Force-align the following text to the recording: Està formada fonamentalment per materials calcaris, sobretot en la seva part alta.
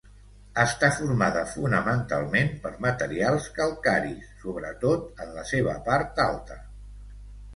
Està 0.61 0.87
formada 0.99 1.41
fonamentalment 1.49 2.47
per 2.63 2.71
materials 2.87 3.49
calcaris, 3.59 4.31
sobretot 4.45 5.23
en 5.27 5.35
la 5.37 5.43
seva 5.53 5.75
part 5.91 6.23
alta. 6.25 6.57